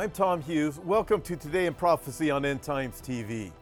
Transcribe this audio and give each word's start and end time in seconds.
I'm 0.00 0.10
Tom 0.10 0.40
Hughes. 0.40 0.78
Welcome 0.78 1.20
to 1.20 1.36
Today 1.36 1.66
in 1.66 1.74
Prophecy 1.74 2.30
on 2.30 2.46
End 2.46 2.62
Times 2.62 3.02
TV. 3.02 3.52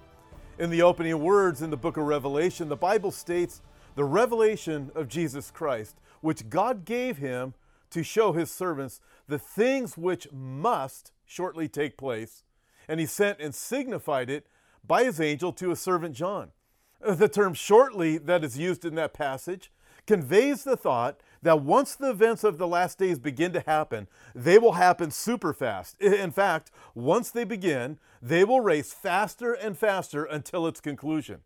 In 0.60 0.70
the 0.70 0.82
opening 0.82 1.18
words 1.18 1.62
in 1.62 1.70
the 1.70 1.76
book 1.76 1.96
of 1.96 2.04
Revelation, 2.04 2.68
the 2.68 2.76
Bible 2.76 3.10
states 3.10 3.60
the 3.96 4.04
revelation 4.04 4.92
of 4.94 5.08
Jesus 5.08 5.50
Christ, 5.50 5.96
which 6.20 6.48
God 6.48 6.84
gave 6.84 7.18
him 7.18 7.54
to 7.90 8.04
show 8.04 8.30
his 8.30 8.52
servants 8.52 9.00
the 9.26 9.40
things 9.40 9.98
which 9.98 10.28
must 10.30 11.10
shortly 11.26 11.66
take 11.66 11.96
place. 11.96 12.44
And 12.86 13.00
he 13.00 13.06
sent 13.06 13.40
and 13.40 13.52
signified 13.52 14.30
it 14.30 14.46
by 14.86 15.02
his 15.02 15.20
angel 15.20 15.52
to 15.54 15.70
his 15.70 15.80
servant 15.80 16.14
John. 16.14 16.52
The 17.04 17.28
term 17.28 17.52
shortly 17.52 18.16
that 18.16 18.44
is 18.44 18.56
used 18.56 18.84
in 18.84 18.94
that 18.94 19.12
passage 19.12 19.72
conveys 20.06 20.62
the 20.62 20.76
thought 20.76 21.18
that 21.42 21.62
once 21.62 21.94
the 21.94 22.10
events 22.10 22.44
of 22.44 22.58
the 22.58 22.66
last 22.66 22.98
days 22.98 23.18
begin 23.18 23.52
to 23.52 23.60
happen, 23.60 24.08
they 24.34 24.58
will 24.58 24.72
happen 24.72 25.10
super 25.10 25.52
fast. 25.52 26.00
In 26.00 26.30
fact, 26.30 26.70
once 26.94 27.30
they 27.30 27.44
begin, 27.44 27.98
they 28.20 28.44
will 28.44 28.60
race 28.60 28.92
faster 28.92 29.52
and 29.52 29.76
faster 29.78 30.24
until 30.24 30.66
its 30.66 30.80
conclusion. 30.80 31.40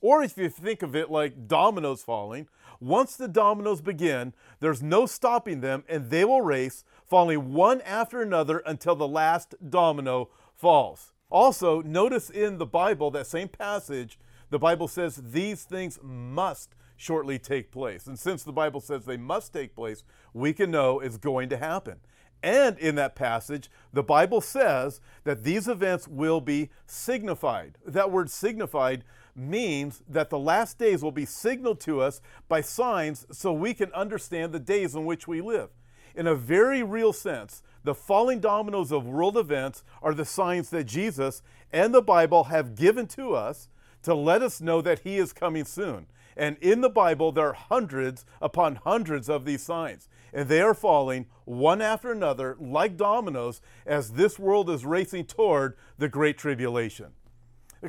Or 0.00 0.22
if 0.22 0.36
you 0.36 0.48
think 0.48 0.82
of 0.82 0.94
it 0.94 1.10
like 1.10 1.48
dominoes 1.48 2.02
falling, 2.02 2.48
once 2.80 3.16
the 3.16 3.28
dominoes 3.28 3.80
begin, 3.80 4.34
there's 4.60 4.82
no 4.82 5.06
stopping 5.06 5.60
them 5.60 5.84
and 5.88 6.10
they 6.10 6.24
will 6.24 6.42
race, 6.42 6.84
falling 7.06 7.52
one 7.52 7.80
after 7.82 8.20
another 8.20 8.58
until 8.66 8.94
the 8.96 9.08
last 9.08 9.54
domino 9.70 10.28
falls. 10.54 11.12
Also, 11.30 11.80
notice 11.82 12.30
in 12.30 12.58
the 12.58 12.66
Bible, 12.66 13.10
that 13.10 13.26
same 13.26 13.48
passage, 13.48 14.18
the 14.50 14.58
Bible 14.58 14.88
says 14.88 15.16
these 15.16 15.64
things 15.64 15.98
must 16.02 16.74
shortly 17.04 17.38
take 17.38 17.70
place. 17.70 18.06
And 18.06 18.18
since 18.18 18.42
the 18.42 18.52
Bible 18.52 18.80
says 18.80 19.04
they 19.04 19.18
must 19.18 19.52
take 19.52 19.74
place, 19.74 20.04
we 20.32 20.52
can 20.52 20.70
know 20.70 21.00
it's 21.00 21.18
going 21.18 21.50
to 21.50 21.56
happen. 21.56 22.00
And 22.42 22.78
in 22.78 22.94
that 22.96 23.14
passage, 23.14 23.70
the 23.92 24.02
Bible 24.02 24.40
says 24.40 25.00
that 25.24 25.44
these 25.44 25.68
events 25.68 26.08
will 26.08 26.40
be 26.40 26.70
signified. 26.86 27.78
That 27.86 28.10
word 28.10 28.30
signified 28.30 29.04
means 29.36 30.02
that 30.08 30.30
the 30.30 30.38
last 30.38 30.78
days 30.78 31.02
will 31.02 31.12
be 31.12 31.26
signaled 31.26 31.80
to 31.80 32.00
us 32.00 32.20
by 32.48 32.60
signs 32.60 33.26
so 33.30 33.52
we 33.52 33.74
can 33.74 33.92
understand 33.92 34.52
the 34.52 34.60
days 34.60 34.94
in 34.94 35.04
which 35.04 35.26
we 35.26 35.40
live. 35.40 35.70
In 36.14 36.26
a 36.26 36.34
very 36.34 36.82
real 36.82 37.12
sense, 37.12 37.62
the 37.82 37.94
falling 37.94 38.40
dominoes 38.40 38.92
of 38.92 39.06
world 39.06 39.36
events 39.36 39.82
are 40.02 40.14
the 40.14 40.24
signs 40.24 40.70
that 40.70 40.84
Jesus 40.84 41.42
and 41.72 41.94
the 41.94 42.02
Bible 42.02 42.44
have 42.44 42.76
given 42.76 43.06
to 43.08 43.34
us 43.34 43.68
to 44.02 44.14
let 44.14 44.42
us 44.42 44.60
know 44.60 44.80
that 44.82 45.00
He 45.00 45.16
is 45.16 45.32
coming 45.32 45.64
soon. 45.64 46.06
And 46.36 46.56
in 46.60 46.80
the 46.80 46.90
Bible, 46.90 47.32
there 47.32 47.48
are 47.48 47.54
hundreds 47.54 48.24
upon 48.40 48.76
hundreds 48.76 49.28
of 49.28 49.44
these 49.44 49.62
signs. 49.62 50.08
And 50.32 50.48
they 50.48 50.60
are 50.60 50.74
falling 50.74 51.26
one 51.44 51.80
after 51.80 52.10
another 52.10 52.56
like 52.58 52.96
dominoes 52.96 53.60
as 53.86 54.12
this 54.12 54.38
world 54.38 54.68
is 54.68 54.84
racing 54.84 55.26
toward 55.26 55.76
the 55.98 56.08
Great 56.08 56.38
Tribulation. 56.38 57.12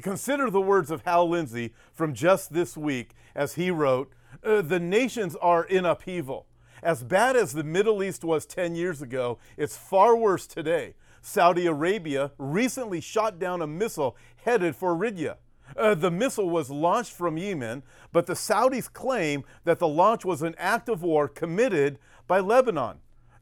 Consider 0.02 0.50
the 0.50 0.62
words 0.62 0.92
of 0.92 1.02
Hal 1.04 1.30
Lindsey 1.30 1.74
from 1.94 2.14
just 2.14 2.54
this 2.54 2.76
week 2.76 3.12
as 3.34 3.56
he 3.56 3.72
wrote 3.72 4.12
uh, 4.44 4.62
The 4.62 4.80
nations 4.80 5.36
are 5.38 5.64
in 5.64 5.86
upheaval. 5.86 6.48
As 6.84 7.04
bad 7.04 7.36
as 7.36 7.54
the 7.54 7.64
Middle 7.64 8.04
East 8.04 8.24
was 8.24 8.46
10 8.46 8.76
years 8.76 9.02
ago, 9.02 9.40
it's 9.58 9.78
far 9.78 10.16
worse 10.16 10.46
today. 10.46 10.94
Saudi 11.22 11.66
Arabia 11.66 12.32
recently 12.38 13.02
shot 13.02 13.40
down 13.40 13.62
a 13.62 13.68
missile 13.68 14.16
headed 14.44 14.76
for 14.76 14.96
Riyadh. 14.96 15.38
Uh, 15.76 15.96
the 15.96 16.12
missile 16.12 16.50
was 16.50 16.70
launched 16.70 17.12
from 17.12 17.38
Yemen, 17.38 17.84
but 18.12 18.26
the 18.26 18.34
Saudis 18.34 18.92
claim 18.92 19.44
that 19.64 19.80
the 19.80 19.88
launch 19.88 20.24
was 20.24 20.42
an 20.42 20.56
act 20.58 20.90
of 20.90 21.02
war 21.02 21.28
committed 21.28 22.00
by 22.28 22.40
Lebanon. 22.40 23.00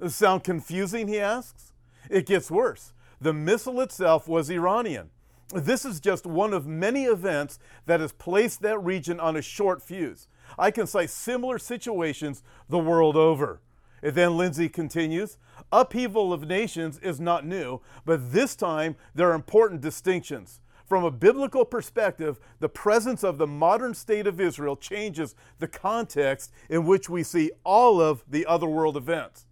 Sound 0.08 0.44
confusing, 0.44 1.08
he 1.08 1.20
asks? 1.20 1.74
It 2.10 2.26
gets 2.26 2.52
worse. 2.52 2.94
The 3.22 3.34
missile 3.34 3.80
itself 3.82 4.28
was 4.28 4.50
Iranian. 4.50 5.10
This 5.54 5.86
is 5.86 6.00
just 6.00 6.26
one 6.26 6.54
of 6.54 6.66
many 6.66 7.06
events 7.06 7.60
that 7.86 8.00
has 8.00 8.12
placed 8.12 8.62
that 8.62 8.80
region 8.80 9.20
on 9.20 9.36
a 9.36 9.42
short 9.42 9.82
fuse. 9.82 10.28
I 10.58 10.72
can 10.72 10.88
cite 10.88 11.10
similar 11.10 11.60
situations 11.60 12.44
the 12.70 12.80
world 12.80 13.16
over. 13.16 13.62
And 14.02 14.16
then 14.16 14.36
Lindsey 14.36 14.68
continues 14.68 15.38
upheaval 15.72 16.34
of 16.34 16.48
nations 16.48 17.00
is 17.00 17.20
not 17.20 17.46
new, 17.46 17.82
but 18.06 18.34
this 18.34 18.56
time 18.56 18.96
there 19.16 19.32
are 19.32 19.36
important 19.36 19.82
distinctions. 19.82 20.60
From 20.86 21.04
a 21.04 21.12
biblical 21.12 21.66
perspective, 21.66 22.40
the 22.60 22.70
presence 22.70 23.24
of 23.24 23.38
the 23.38 23.48
modern 23.48 23.94
state 23.94 24.28
of 24.28 24.42
Israel 24.42 24.76
changes 24.76 25.34
the 25.60 25.68
context 25.68 26.52
in 26.70 26.86
which 26.86 27.10
we 27.10 27.24
see 27.24 27.52
all 27.64 28.02
of 28.02 28.24
the 28.30 28.46
other 28.46 28.68
world 28.68 28.98
events. 28.98 29.46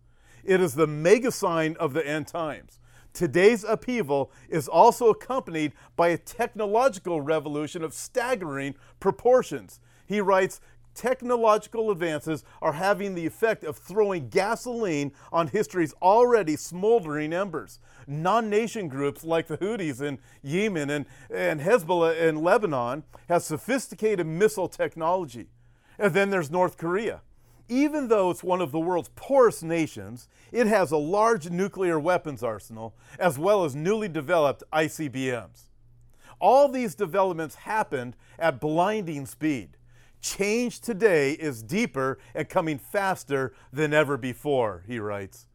It 0.44 0.60
is 0.60 0.76
the 0.76 0.88
mega 0.88 1.32
sign 1.32 1.76
of 1.80 1.94
the 1.94 2.06
end 2.06 2.28
times. 2.28 2.80
Today's 3.14 3.64
upheaval 3.64 4.32
is 4.50 4.68
also 4.68 5.10
accompanied 5.10 5.74
by 5.96 6.10
a 6.10 6.18
technological 6.18 7.22
revolution 7.22 7.84
of 7.84 7.94
staggering 7.94 8.76
proportions. 9.00 9.80
He 10.06 10.22
writes, 10.22 10.62
technological 10.94 11.92
advances 11.92 12.44
are 12.62 12.74
having 12.74 13.16
the 13.16 13.26
effect 13.26 13.64
of 13.64 13.78
throwing 13.78 14.30
gasoline 14.30 15.12
on 15.32 15.48
history's 15.48 15.94
already 16.02 16.56
smoldering 16.56 17.34
embers. 17.34 17.80
Non 18.08 18.50
nation 18.50 18.88
groups 18.88 19.24
like 19.24 19.48
the 19.48 19.58
Houthis 19.58 20.02
in 20.02 20.20
Yemen 20.44 20.90
and, 20.90 21.06
and 21.34 21.62
Hezbollah 21.62 22.20
in 22.20 22.44
Lebanon 22.44 23.04
have 23.30 23.44
sophisticated 23.44 24.26
missile 24.26 24.68
technology. 24.68 25.48
And 25.98 26.14
then 26.14 26.30
there's 26.30 26.52
North 26.52 26.78
Korea. 26.78 27.22
Even 27.70 28.10
though 28.10 28.30
it's 28.30 28.44
one 28.44 28.60
of 28.60 28.72
the 28.72 28.80
world's 28.80 29.12
poorest 29.16 29.64
nations, 29.64 30.28
it 30.52 30.68
has 30.68 30.92
a 30.92 30.98
large 30.98 31.50
nuclear 31.50 31.98
weapons 32.00 32.44
arsenal 32.44 32.94
as 33.18 33.40
well 33.40 33.64
as 33.64 33.76
newly 33.76 34.10
developed 34.10 34.64
ICBMs. 34.74 35.70
All 36.40 36.68
these 36.68 36.96
developments 36.96 37.56
happened 37.56 38.18
at 38.40 38.60
blinding 38.60 39.26
speed. 39.26 39.78
Change 40.22 40.82
today 40.82 41.32
is 41.32 41.64
deeper 41.64 42.20
and 42.36 42.48
coming 42.48 42.78
faster 42.78 43.54
than 43.74 43.92
ever 43.92 44.18
before, 44.18 44.84
he 44.88 45.00
writes. 45.00 45.48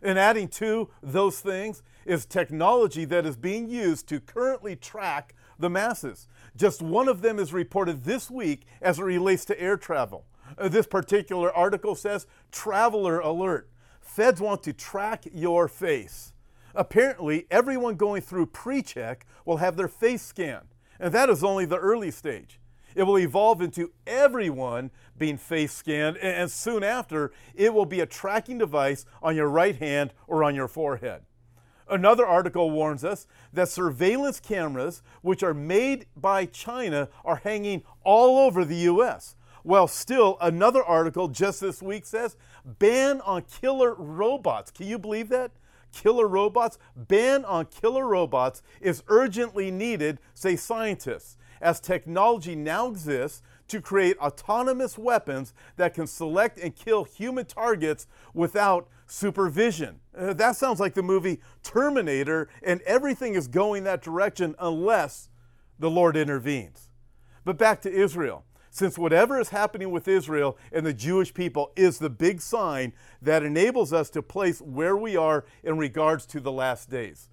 And 0.00 0.18
adding 0.18 0.48
to 0.48 0.90
those 1.02 1.40
things 1.40 1.82
is 2.04 2.24
technology 2.24 3.04
that 3.04 3.26
is 3.26 3.36
being 3.36 3.68
used 3.68 4.08
to 4.08 4.20
currently 4.20 4.76
track 4.76 5.34
the 5.58 5.70
masses. 5.70 6.28
Just 6.56 6.82
one 6.82 7.08
of 7.08 7.22
them 7.22 7.38
is 7.38 7.52
reported 7.52 8.04
this 8.04 8.30
week 8.30 8.64
as 8.80 8.98
it 9.00 9.04
relates 9.04 9.44
to 9.46 9.60
air 9.60 9.76
travel. 9.76 10.24
Uh, 10.56 10.68
this 10.68 10.86
particular 10.86 11.52
article 11.52 11.94
says 11.94 12.26
Traveler 12.50 13.18
Alert. 13.20 13.68
Feds 14.00 14.40
want 14.40 14.62
to 14.64 14.72
track 14.72 15.24
your 15.32 15.66
face. 15.68 16.32
Apparently, 16.74 17.46
everyone 17.50 17.96
going 17.96 18.22
through 18.22 18.46
pre 18.46 18.82
check 18.82 19.26
will 19.44 19.58
have 19.58 19.76
their 19.76 19.88
face 19.88 20.22
scanned, 20.22 20.74
and 20.98 21.12
that 21.12 21.28
is 21.28 21.44
only 21.44 21.64
the 21.64 21.78
early 21.78 22.10
stage. 22.10 22.58
It 22.94 23.04
will 23.04 23.18
evolve 23.18 23.60
into 23.60 23.92
everyone 24.06 24.90
being 25.18 25.36
face 25.36 25.72
scanned, 25.72 26.16
and 26.18 26.50
soon 26.50 26.82
after, 26.82 27.32
it 27.54 27.72
will 27.72 27.86
be 27.86 28.00
a 28.00 28.06
tracking 28.06 28.58
device 28.58 29.04
on 29.22 29.36
your 29.36 29.48
right 29.48 29.76
hand 29.76 30.12
or 30.26 30.44
on 30.44 30.54
your 30.54 30.68
forehead. 30.68 31.22
Another 31.88 32.26
article 32.26 32.70
warns 32.70 33.04
us 33.04 33.26
that 33.52 33.68
surveillance 33.68 34.40
cameras, 34.40 35.02
which 35.20 35.42
are 35.42 35.54
made 35.54 36.06
by 36.16 36.46
China, 36.46 37.08
are 37.24 37.36
hanging 37.36 37.82
all 38.02 38.38
over 38.38 38.64
the 38.64 38.76
US. 38.76 39.36
Well, 39.64 39.86
still, 39.86 40.38
another 40.40 40.82
article 40.82 41.28
just 41.28 41.60
this 41.60 41.82
week 41.82 42.06
says 42.06 42.36
ban 42.64 43.20
on 43.20 43.42
killer 43.42 43.94
robots. 43.94 44.70
Can 44.70 44.86
you 44.86 44.98
believe 44.98 45.28
that? 45.28 45.52
Killer 45.92 46.26
robots? 46.26 46.78
Ban 46.96 47.44
on 47.44 47.66
killer 47.66 48.08
robots 48.08 48.62
is 48.80 49.02
urgently 49.08 49.70
needed, 49.70 50.18
say 50.34 50.56
scientists 50.56 51.36
as 51.62 51.80
technology 51.80 52.54
now 52.54 52.88
exists 52.88 53.40
to 53.68 53.80
create 53.80 54.18
autonomous 54.18 54.98
weapons 54.98 55.54
that 55.76 55.94
can 55.94 56.06
select 56.06 56.58
and 56.58 56.76
kill 56.76 57.04
human 57.04 57.46
targets 57.46 58.06
without 58.34 58.88
supervision. 59.06 60.00
Uh, 60.16 60.34
that 60.34 60.56
sounds 60.56 60.80
like 60.80 60.94
the 60.94 61.02
movie 61.02 61.40
Terminator, 61.62 62.48
and 62.62 62.82
everything 62.82 63.34
is 63.34 63.48
going 63.48 63.84
that 63.84 64.02
direction 64.02 64.54
unless 64.58 65.30
the 65.78 65.90
Lord 65.90 66.16
intervenes. 66.16 66.90
But 67.44 67.56
back 67.56 67.80
to 67.82 67.90
Israel. 67.90 68.44
Since 68.70 68.96
whatever 68.96 69.38
is 69.38 69.50
happening 69.50 69.90
with 69.90 70.08
Israel 70.08 70.56
and 70.72 70.86
the 70.86 70.94
Jewish 70.94 71.34
people 71.34 71.72
is 71.76 71.98
the 71.98 72.08
big 72.08 72.40
sign 72.40 72.94
that 73.20 73.42
enables 73.42 73.92
us 73.92 74.08
to 74.10 74.22
place 74.22 74.62
where 74.62 74.96
we 74.96 75.14
are 75.14 75.44
in 75.62 75.76
regards 75.76 76.24
to 76.26 76.40
the 76.40 76.52
last 76.52 76.88
days. 76.88 77.28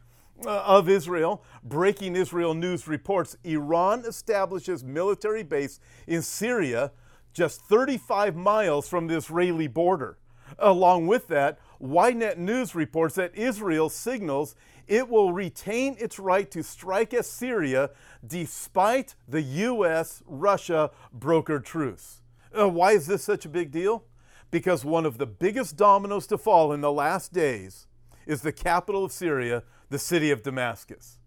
Uh, 0.45 0.63
of 0.65 0.87
Israel. 0.87 1.43
Breaking 1.65 2.15
Israel 2.15 2.53
News 2.53 2.87
reports 2.87 3.35
Iran 3.43 4.05
establishes 4.07 4.85
military 4.85 5.43
base 5.43 5.81
in 6.07 6.21
Syria 6.21 6.93
just 7.33 7.61
35 7.63 8.37
miles 8.37 8.87
from 8.87 9.07
the 9.07 9.17
Israeli 9.17 9.67
border. 9.67 10.17
Along 10.57 11.07
with 11.07 11.27
that, 11.27 11.59
Ynet 11.81 12.37
News 12.37 12.73
reports 12.73 13.15
that 13.15 13.35
Israel 13.35 13.89
signals 13.89 14.55
it 14.87 15.09
will 15.09 15.33
retain 15.33 15.97
its 15.99 16.17
right 16.19 16.49
to 16.51 16.63
strike 16.63 17.13
at 17.13 17.25
Syria 17.25 17.89
despite 18.25 19.15
the 19.27 19.41
U.S. 19.41 20.23
Russia 20.25 20.91
brokered 21.17 21.65
truce. 21.65 22.21
Uh, 22.57 22.69
why 22.69 22.93
is 22.93 23.07
this 23.07 23.23
such 23.25 23.45
a 23.45 23.49
big 23.49 23.71
deal? 23.71 24.05
Because 24.51 24.85
one 24.85 25.05
of 25.05 25.17
the 25.17 25.27
biggest 25.27 25.75
dominoes 25.75 26.25
to 26.27 26.37
fall 26.37 26.71
in 26.71 26.79
the 26.79 26.93
last 26.93 27.33
days 27.33 27.87
is 28.25 28.41
the 28.41 28.51
capital 28.51 29.03
of 29.03 29.11
Syria, 29.11 29.63
the 29.89 29.99
city 29.99 30.31
of 30.31 30.43
Damascus. 30.43 31.17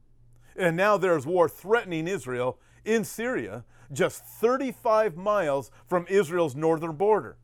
And 0.57 0.77
now 0.77 0.97
there's 0.97 1.27
war 1.27 1.49
threatening 1.49 2.07
Israel 2.07 2.59
in 2.85 3.05
Syria, 3.05 3.65
just 3.93 4.25
35 4.25 5.17
miles 5.17 5.71
from 5.87 6.07
Israel's 6.09 6.55
northern 6.55 6.93
border. 6.93 7.37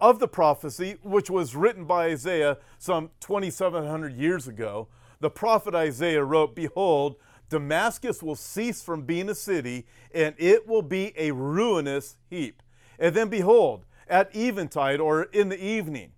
Of 0.00 0.18
the 0.18 0.28
prophecy, 0.28 0.96
which 1.02 1.30
was 1.30 1.56
written 1.56 1.84
by 1.84 2.06
Isaiah 2.06 2.58
some 2.78 3.10
2,700 3.20 4.12
years 4.14 4.46
ago, 4.48 4.88
the 5.20 5.30
prophet 5.30 5.74
Isaiah 5.74 6.24
wrote, 6.24 6.54
Behold, 6.54 7.16
Damascus 7.48 8.22
will 8.22 8.34
cease 8.34 8.82
from 8.82 9.02
being 9.02 9.28
a 9.28 9.34
city, 9.34 9.86
and 10.12 10.34
it 10.38 10.66
will 10.66 10.82
be 10.82 11.12
a 11.16 11.30
ruinous 11.30 12.16
heap. 12.28 12.62
And 12.98 13.14
then 13.14 13.28
behold, 13.28 13.84
at 14.08 14.34
eventide 14.34 15.00
or 15.00 15.24
in 15.24 15.48
the 15.48 15.62
evening, 15.62 16.12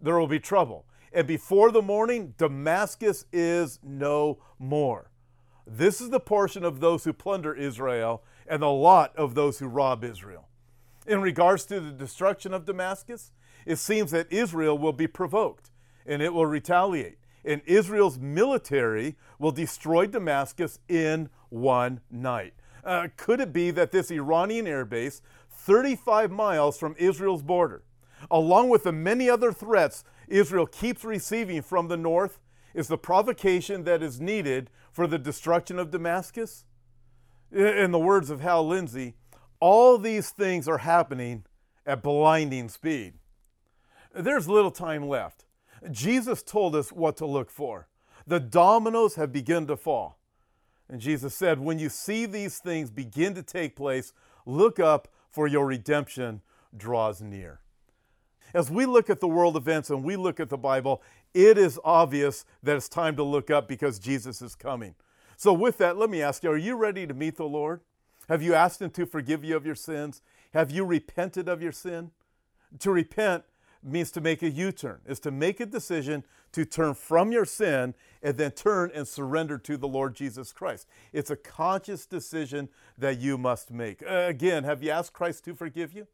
there 0.00 0.18
will 0.18 0.26
be 0.26 0.40
trouble. 0.40 0.84
And 1.14 1.26
before 1.26 1.70
the 1.70 1.82
morning, 1.82 2.34
Damascus 2.38 3.26
is 3.32 3.78
no 3.82 4.38
more. 4.58 5.10
This 5.66 6.00
is 6.00 6.10
the 6.10 6.20
portion 6.20 6.64
of 6.64 6.80
those 6.80 7.04
who 7.04 7.12
plunder 7.12 7.54
Israel 7.54 8.22
and 8.46 8.62
the 8.62 8.70
lot 8.70 9.14
of 9.16 9.34
those 9.34 9.58
who 9.58 9.66
rob 9.66 10.02
Israel. 10.04 10.48
In 11.06 11.20
regards 11.20 11.64
to 11.66 11.80
the 11.80 11.90
destruction 11.90 12.54
of 12.54 12.64
Damascus, 12.64 13.32
it 13.66 13.76
seems 13.76 14.10
that 14.12 14.32
Israel 14.32 14.78
will 14.78 14.92
be 14.92 15.06
provoked 15.06 15.70
and 16.06 16.22
it 16.22 16.32
will 16.32 16.46
retaliate. 16.46 17.18
And 17.44 17.60
Israel's 17.66 18.18
military 18.18 19.16
will 19.38 19.50
destroy 19.50 20.06
Damascus 20.06 20.78
in 20.88 21.28
one 21.48 22.00
night. 22.10 22.54
Uh, 22.84 23.08
could 23.16 23.40
it 23.40 23.52
be 23.52 23.70
that 23.70 23.92
this 23.92 24.10
Iranian 24.10 24.66
airbase, 24.66 25.20
35 25.50 26.30
miles 26.30 26.78
from 26.78 26.96
Israel's 26.98 27.42
border, 27.42 27.82
along 28.30 28.68
with 28.68 28.84
the 28.84 28.92
many 28.92 29.28
other 29.28 29.52
threats 29.52 30.04
Israel 30.32 30.66
keeps 30.66 31.04
receiving 31.04 31.60
from 31.60 31.88
the 31.88 31.96
north, 31.96 32.40
is 32.74 32.88
the 32.88 32.96
provocation 32.96 33.84
that 33.84 34.02
is 34.02 34.18
needed 34.18 34.70
for 34.90 35.06
the 35.06 35.18
destruction 35.18 35.78
of 35.78 35.90
Damascus? 35.90 36.64
In 37.50 37.90
the 37.90 37.98
words 37.98 38.30
of 38.30 38.40
Hal 38.40 38.66
Lindsey, 38.66 39.14
all 39.60 39.98
these 39.98 40.30
things 40.30 40.66
are 40.66 40.78
happening 40.78 41.44
at 41.84 42.02
blinding 42.02 42.70
speed. 42.70 43.14
There's 44.14 44.48
little 44.48 44.70
time 44.70 45.06
left. 45.06 45.44
Jesus 45.90 46.42
told 46.42 46.74
us 46.74 46.92
what 46.92 47.16
to 47.18 47.26
look 47.26 47.50
for. 47.50 47.88
The 48.26 48.40
dominoes 48.40 49.16
have 49.16 49.32
begun 49.32 49.66
to 49.66 49.76
fall. 49.76 50.18
And 50.88 51.00
Jesus 51.00 51.34
said, 51.34 51.58
When 51.58 51.78
you 51.78 51.88
see 51.88 52.24
these 52.24 52.58
things 52.58 52.90
begin 52.90 53.34
to 53.34 53.42
take 53.42 53.76
place, 53.76 54.12
look 54.46 54.80
up, 54.80 55.08
for 55.30 55.46
your 55.46 55.66
redemption 55.66 56.42
draws 56.76 57.20
near. 57.22 57.61
As 58.54 58.70
we 58.70 58.86
look 58.86 59.08
at 59.08 59.20
the 59.20 59.28
world 59.28 59.56
events 59.56 59.90
and 59.90 60.04
we 60.04 60.16
look 60.16 60.40
at 60.40 60.50
the 60.50 60.58
Bible, 60.58 61.02
it 61.34 61.56
is 61.56 61.78
obvious 61.84 62.44
that 62.62 62.76
it's 62.76 62.88
time 62.88 63.16
to 63.16 63.22
look 63.22 63.50
up 63.50 63.68
because 63.68 63.98
Jesus 63.98 64.42
is 64.42 64.54
coming. 64.54 64.94
So, 65.36 65.52
with 65.52 65.78
that, 65.78 65.96
let 65.96 66.10
me 66.10 66.22
ask 66.22 66.42
you 66.42 66.50
are 66.50 66.56
you 66.56 66.76
ready 66.76 67.06
to 67.06 67.14
meet 67.14 67.36
the 67.36 67.44
Lord? 67.44 67.80
Have 68.28 68.42
you 68.42 68.54
asked 68.54 68.80
Him 68.80 68.90
to 68.90 69.06
forgive 69.06 69.44
you 69.44 69.56
of 69.56 69.66
your 69.66 69.74
sins? 69.74 70.22
Have 70.54 70.70
you 70.70 70.84
repented 70.84 71.48
of 71.48 71.62
your 71.62 71.72
sin? 71.72 72.10
To 72.80 72.90
repent 72.90 73.44
means 73.82 74.10
to 74.12 74.20
make 74.20 74.42
a 74.42 74.50
U 74.50 74.70
turn, 74.72 75.00
is 75.06 75.18
to 75.20 75.30
make 75.30 75.58
a 75.60 75.66
decision 75.66 76.24
to 76.52 76.64
turn 76.64 76.94
from 76.94 77.32
your 77.32 77.44
sin 77.44 77.94
and 78.22 78.36
then 78.36 78.52
turn 78.52 78.90
and 78.94 79.08
surrender 79.08 79.58
to 79.58 79.76
the 79.76 79.88
Lord 79.88 80.14
Jesus 80.14 80.52
Christ. 80.52 80.86
It's 81.12 81.30
a 81.30 81.36
conscious 81.36 82.06
decision 82.06 82.68
that 82.96 83.18
you 83.18 83.36
must 83.36 83.70
make. 83.70 84.02
Again, 84.06 84.64
have 84.64 84.82
you 84.82 84.90
asked 84.90 85.12
Christ 85.12 85.44
to 85.46 85.54
forgive 85.54 85.92
you? 85.92 86.06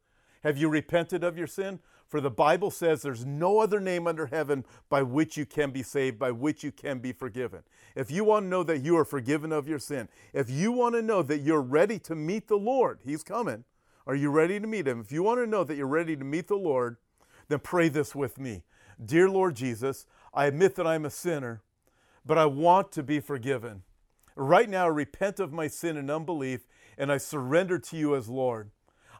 Have 0.43 0.57
you 0.57 0.69
repented 0.69 1.23
of 1.23 1.37
your 1.37 1.47
sin? 1.47 1.79
For 2.07 2.19
the 2.19 2.31
Bible 2.31 2.71
says 2.71 3.01
there's 3.01 3.25
no 3.25 3.59
other 3.59 3.79
name 3.79 4.07
under 4.07 4.27
heaven 4.27 4.65
by 4.89 5.03
which 5.03 5.37
you 5.37 5.45
can 5.45 5.69
be 5.69 5.83
saved, 5.83 6.17
by 6.17 6.31
which 6.31 6.63
you 6.63 6.71
can 6.71 6.99
be 6.99 7.11
forgiven. 7.11 7.61
If 7.95 8.09
you 8.09 8.23
want 8.23 8.45
to 8.45 8.49
know 8.49 8.63
that 8.63 8.79
you 8.79 8.97
are 8.97 9.05
forgiven 9.05 9.51
of 9.51 9.67
your 9.67 9.77
sin, 9.77 10.09
if 10.33 10.49
you 10.49 10.71
want 10.71 10.95
to 10.95 11.03
know 11.03 11.21
that 11.21 11.41
you're 11.41 11.61
ready 11.61 11.99
to 11.99 12.15
meet 12.15 12.47
the 12.47 12.57
Lord, 12.57 12.99
He's 13.05 13.21
coming. 13.21 13.63
Are 14.07 14.15
you 14.15 14.31
ready 14.31 14.59
to 14.59 14.65
meet 14.65 14.87
Him? 14.87 14.99
If 15.01 15.11
you 15.11 15.21
want 15.21 15.39
to 15.39 15.45
know 15.45 15.63
that 15.63 15.75
you're 15.75 15.85
ready 15.85 16.15
to 16.15 16.23
meet 16.23 16.47
the 16.47 16.55
Lord, 16.55 16.97
then 17.47 17.59
pray 17.59 17.89
this 17.89 18.15
with 18.15 18.39
me. 18.39 18.63
Dear 19.03 19.29
Lord 19.29 19.55
Jesus, 19.55 20.07
I 20.33 20.45
admit 20.45 20.75
that 20.75 20.87
I'm 20.87 21.05
a 21.05 21.11
sinner, 21.11 21.61
but 22.25 22.39
I 22.39 22.47
want 22.47 22.91
to 22.93 23.03
be 23.03 23.19
forgiven. 23.19 23.83
Right 24.35 24.69
now, 24.69 24.85
I 24.85 24.89
repent 24.89 25.39
of 25.39 25.53
my 25.53 25.67
sin 25.67 25.95
and 25.95 26.09
unbelief, 26.09 26.65
and 26.97 27.11
I 27.11 27.17
surrender 27.17 27.77
to 27.77 27.97
you 27.97 28.15
as 28.15 28.29
Lord. 28.29 28.71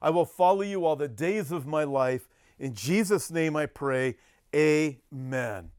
I 0.02 0.10
will 0.10 0.26
follow 0.26 0.62
you 0.62 0.86
all 0.86 0.96
the 0.96 1.08
days 1.08 1.52
of 1.52 1.66
my 1.66 1.84
life. 1.84 2.28
In 2.58 2.74
Jesus' 2.74 3.32
name 3.32 3.56
I 3.56 3.66
pray, 3.66 4.16
Amen. 4.56 5.72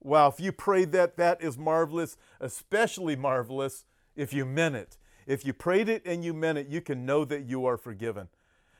Wow, 0.00 0.28
if 0.28 0.40
you 0.40 0.52
prayed 0.52 0.92
that, 0.92 1.16
that 1.16 1.42
is 1.42 1.58
marvelous, 1.58 2.16
especially 2.40 3.16
marvelous 3.16 3.84
if 4.16 4.32
you 4.32 4.44
meant 4.44 4.76
it. 4.76 4.96
If 5.26 5.44
you 5.44 5.52
prayed 5.52 5.88
it 5.88 6.02
and 6.06 6.24
you 6.24 6.32
meant 6.32 6.58
it, 6.58 6.68
you 6.68 6.80
can 6.80 7.04
know 7.04 7.24
that 7.24 7.44
you 7.44 7.66
are 7.66 7.76
forgiven. 7.76 8.28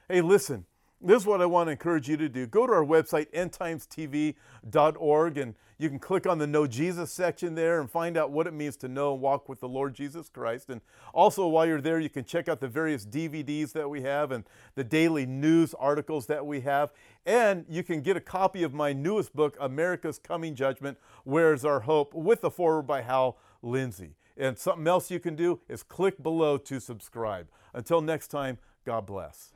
Hey, 0.08 0.20
listen, 0.20 0.64
this 1.00 1.22
is 1.22 1.26
what 1.26 1.40
I 1.40 1.46
want 1.46 1.68
to 1.68 1.72
encourage 1.72 2.08
you 2.08 2.16
to 2.16 2.28
do. 2.28 2.46
Go 2.46 2.66
to 2.66 2.72
our 2.72 2.84
website, 2.84 3.30
endtimestv.org, 3.32 5.38
and 5.38 5.54
you 5.78 5.88
can 5.88 6.00
click 6.00 6.26
on 6.26 6.38
the 6.38 6.46
Know 6.46 6.66
Jesus 6.66 7.12
section 7.12 7.54
there 7.54 7.80
and 7.80 7.88
find 7.88 8.16
out 8.16 8.32
what 8.32 8.48
it 8.48 8.52
means 8.52 8.76
to 8.78 8.88
know 8.88 9.12
and 9.12 9.22
walk 9.22 9.48
with 9.48 9.60
the 9.60 9.68
Lord 9.68 9.94
Jesus 9.94 10.28
Christ. 10.28 10.70
And 10.70 10.80
also, 11.14 11.46
while 11.46 11.66
you're 11.66 11.80
there, 11.80 12.00
you 12.00 12.10
can 12.10 12.24
check 12.24 12.48
out 12.48 12.60
the 12.60 12.66
various 12.66 13.06
DVDs 13.06 13.72
that 13.72 13.88
we 13.88 14.02
have 14.02 14.32
and 14.32 14.42
the 14.74 14.82
daily 14.82 15.24
news 15.24 15.72
articles 15.74 16.26
that 16.26 16.44
we 16.44 16.62
have. 16.62 16.90
And 17.24 17.64
you 17.68 17.84
can 17.84 18.00
get 18.00 18.16
a 18.16 18.20
copy 18.20 18.64
of 18.64 18.74
my 18.74 18.92
newest 18.92 19.36
book, 19.36 19.56
America's 19.60 20.18
Coming 20.18 20.56
Judgment 20.56 20.98
Where's 21.22 21.64
Our 21.64 21.80
Hope, 21.80 22.12
with 22.12 22.40
the 22.40 22.50
foreword 22.50 22.88
by 22.88 23.02
Hal 23.02 23.38
Lindsey. 23.62 24.16
And 24.36 24.58
something 24.58 24.88
else 24.88 25.12
you 25.12 25.20
can 25.20 25.36
do 25.36 25.60
is 25.68 25.84
click 25.84 26.20
below 26.20 26.58
to 26.58 26.80
subscribe. 26.80 27.46
Until 27.72 28.00
next 28.00 28.28
time, 28.28 28.58
God 28.84 29.06
bless. 29.06 29.52